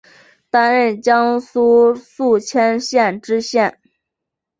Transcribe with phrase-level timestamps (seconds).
[0.49, 3.79] 担任江苏宿迁县知县。